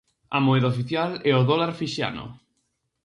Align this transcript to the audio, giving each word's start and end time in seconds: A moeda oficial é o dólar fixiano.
A 0.37 0.39
moeda 0.45 0.71
oficial 0.73 1.09
é 1.29 1.33
o 1.41 1.45
dólar 1.49 1.71
fixiano. 1.81 2.25